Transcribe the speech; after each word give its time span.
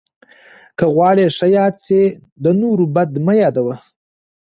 که 0.77 0.85
غواړې 0.95 1.25
ښه 1.37 1.47
یاد 1.57 1.75
سې، 1.85 2.01
د 2.43 2.45
نور 2.61 2.79
بد 2.95 3.11
مه 3.25 3.33
یاد 3.41 3.55
وه. 3.65 3.75